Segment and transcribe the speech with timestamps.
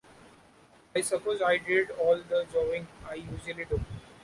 [0.95, 3.79] I suppose I did all the jawing— I usually do.